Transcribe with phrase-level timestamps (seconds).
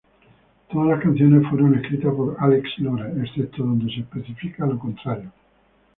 [0.71, 5.31] Todas las canciones fueron escritas por Álex Lora, excepto donde se especifica lo contrario.